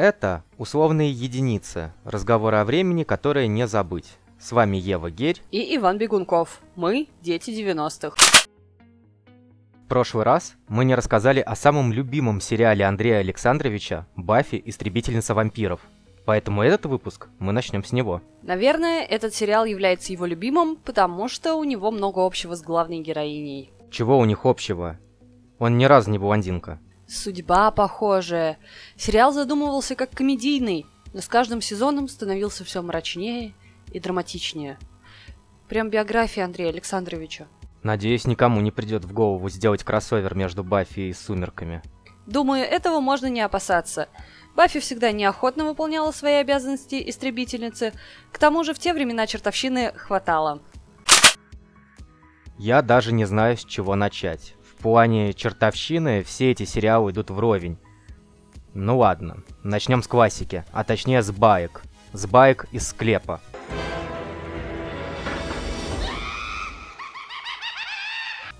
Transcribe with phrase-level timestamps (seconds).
[0.00, 4.16] Это условные единицы, разговоры о времени, которые не забыть.
[4.38, 5.42] С вами Ева Герь.
[5.50, 6.62] И Иван Бегунков.
[6.74, 8.16] Мы– дети 90-х.
[9.84, 14.62] В прошлый раз мы не рассказали о самом любимом сериале Андрея Александровича «Баффи.
[14.64, 15.82] Истребительница вампиров».
[16.24, 18.22] Поэтому этот выпуск мы начнем с него.
[18.40, 23.70] Наверное, этот сериал является его любимым, потому что у него много общего с главной героиней.
[23.90, 24.98] Чего у них общего?
[25.58, 26.78] Он ни разу не блондинка.
[27.10, 28.58] Судьба похожая.
[28.96, 33.52] Сериал задумывался как комедийный, но с каждым сезоном становился все мрачнее
[33.92, 34.78] и драматичнее.
[35.68, 37.48] Прям биография Андрея Александровича.
[37.82, 41.82] Надеюсь, никому не придет в голову сделать кроссовер между Баффи и Сумерками.
[42.26, 44.08] Думаю, этого можно не опасаться.
[44.54, 47.92] Баффи всегда неохотно выполняла свои обязанности истребительницы,
[48.30, 50.62] к тому же в те времена чертовщины хватало.
[52.56, 54.54] Я даже не знаю, с чего начать.
[54.80, 57.76] В плане чертовщины все эти сериалы идут вровень.
[58.72, 61.82] Ну ладно, начнем с классики, а точнее с баек.
[62.14, 63.42] С баек из склепа.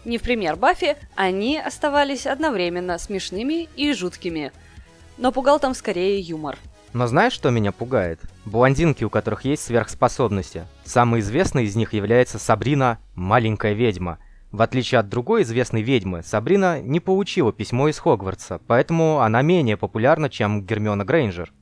[0.04, 4.52] Не в пример Баффи, они оставались одновременно смешными и жуткими.
[5.16, 6.58] Но пугал там скорее юмор.
[6.92, 8.20] Но знаешь, что меня пугает?
[8.44, 10.66] Блондинки, у которых есть сверхспособности.
[10.84, 14.18] Самой известной из них является Сабрина «Маленькая ведьма».
[14.52, 19.76] В отличие от другой известной ведьмы, Сабрина не получила письмо из Хогвартса, поэтому она менее
[19.76, 21.52] популярна, чем Гермиона Грейнджер.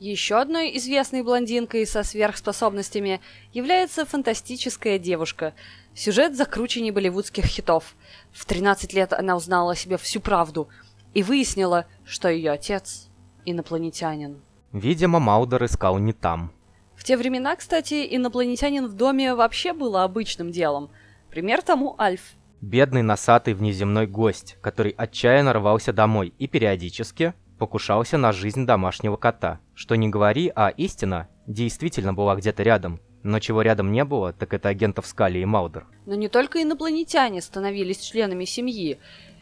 [0.00, 3.20] Еще одной известной блондинкой со сверхспособностями
[3.52, 5.54] является фантастическая девушка.
[5.94, 7.94] Сюжет закрученней болливудских хитов.
[8.32, 10.68] В 13 лет она узнала о себе всю правду
[11.14, 13.10] и выяснила, что ее отец–
[13.44, 14.42] инопланетянин.
[14.72, 16.50] Видимо, Маудер искал не там.
[16.96, 20.90] В те времена, кстати, инопланетянин в доме вообще было обычным делом.
[21.32, 22.34] Пример тому Альф.
[22.60, 29.58] Бедный носатый внеземной гость, который отчаянно рвался домой и периодически покушался на жизнь домашнего кота.
[29.72, 33.00] Что не говори, а истина действительно была где-то рядом.
[33.22, 35.86] Но чего рядом не было, так это агентов Скали и Маудер.
[36.04, 38.98] Но не только инопланетяне становились членами семьи.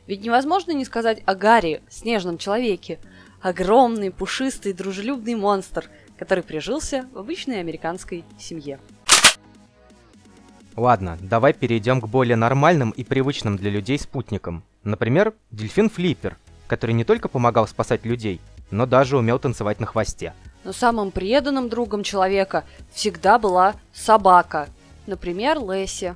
[0.07, 3.01] Ведь невозможно не сказать о Гарри, снежном человеке.
[3.43, 8.79] Огромный, пушистый, дружелюбный монстр, который прижился в обычной американской семье.
[10.81, 14.63] Ладно, давай перейдем к более нормальным и привычным для людей спутникам.
[14.83, 20.33] Например, дельфин Флиппер, который не только помогал спасать людей, но даже умел танцевать на хвосте.
[20.65, 22.65] Но самым преданным другом человека
[22.95, 24.69] всегда была собака.
[25.07, 26.15] Например, Лесси.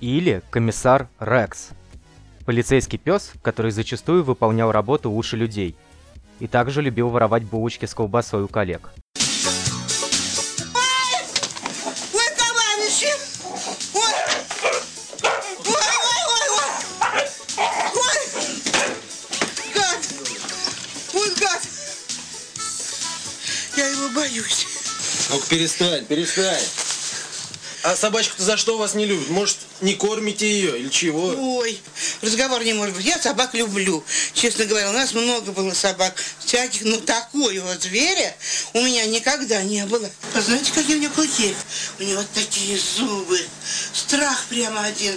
[0.00, 1.70] Или комиссар Рекс.
[2.46, 5.74] Полицейский пес, который зачастую выполнял работу уши людей.
[6.40, 8.90] И также любил воровать булочки с колбасой у коллег.
[24.14, 24.66] боюсь.
[25.30, 26.79] Ну перестань, перестань.
[27.82, 29.30] А собачку-то за что вас не любит?
[29.30, 31.34] Может, не кормите ее или чего?
[31.58, 31.80] Ой,
[32.20, 33.06] разговор не может быть.
[33.06, 34.04] Я собак люблю.
[34.34, 38.34] Честно говоря, у нас много было собак всяких, но такого зверя
[38.74, 40.10] у меня никогда не было.
[40.34, 41.54] А знаете, какие у него клыки?
[41.98, 43.40] У него такие зубы.
[43.94, 45.14] Страх прямо один.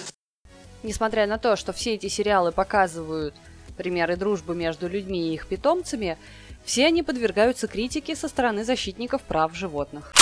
[0.84, 3.36] Несмотря на то, что все эти сериалы показывают
[3.78, 6.18] примеры дружбы между людьми и их питомцами,
[6.64, 10.14] все они подвергаются критике со стороны защитников прав животных.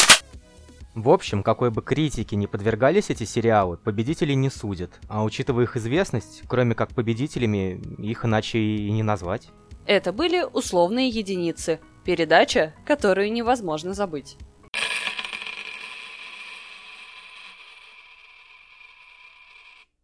[0.93, 4.99] В общем, какой бы критике не подвергались эти сериалы, победителей не судят.
[5.07, 9.47] А учитывая их известность, кроме как победителями, их иначе и не назвать.
[9.85, 11.79] Это были условные единицы.
[12.03, 14.37] Передача, которую невозможно забыть.